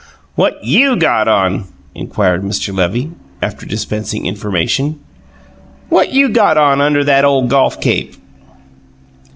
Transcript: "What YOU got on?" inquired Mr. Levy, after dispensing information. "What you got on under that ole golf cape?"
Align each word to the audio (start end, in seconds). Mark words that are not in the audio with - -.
"What 0.33 0.63
YOU 0.65 0.95
got 0.95 1.27
on?" 1.27 1.65
inquired 1.93 2.41
Mr. 2.41 2.75
Levy, 2.75 3.11
after 3.39 3.67
dispensing 3.67 4.25
information. 4.25 4.99
"What 5.89 6.11
you 6.11 6.27
got 6.29 6.57
on 6.57 6.81
under 6.81 7.03
that 7.03 7.23
ole 7.23 7.45
golf 7.45 7.79
cape?" 7.79 8.15